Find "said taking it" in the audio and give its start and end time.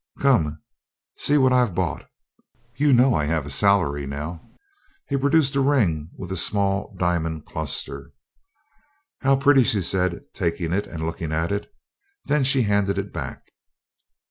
9.83-10.87